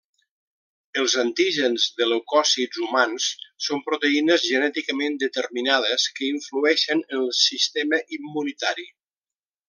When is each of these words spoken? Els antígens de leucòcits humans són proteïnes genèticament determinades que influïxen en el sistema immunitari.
Els 1.01 1.15
antígens 1.23 1.83
de 1.99 2.07
leucòcits 2.13 2.79
humans 2.85 3.27
són 3.67 3.83
proteïnes 3.89 4.47
genèticament 4.53 5.19
determinades 5.27 6.07
que 6.21 6.29
influïxen 6.29 7.05
en 7.09 7.21
el 7.27 7.33
sistema 7.45 8.01
immunitari. 8.19 8.87